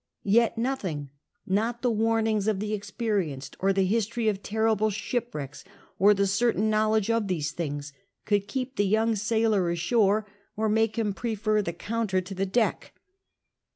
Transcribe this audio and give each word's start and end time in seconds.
Yet 0.25 0.57
nothing— 0.57 1.11
not 1.45 1.83
the 1.83 1.91
warnings 1.91 2.47
of 2.47 2.59
the 2.59 2.73
experienced 2.73 3.55
or 3.59 3.71
the 3.71 3.85
history 3.85 4.27
of 4.29 4.41
terrible 4.41 4.89
shipwrecks, 4.89 5.63
or 5.99 6.15
the 6.15 6.25
certain 6.25 6.71
knowledge 6.71 7.11
of 7.11 7.27
these 7.27 7.51
things— 7.51 7.93
could 8.25 8.47
keep 8.47 8.77
the 8.77 8.91
yomig 8.93 9.19
sailor 9.19 9.69
ashore 9.69 10.25
or 10.55 10.69
make 10.69 10.95
him 10.97 11.13
prefer 11.13 11.61
the 11.61 11.71
counter 11.71 12.19
tq 12.19 12.35
the 12.35 12.47
deck. 12.47 12.93